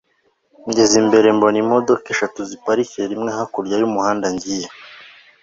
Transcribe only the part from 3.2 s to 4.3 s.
hakurya yumuhanda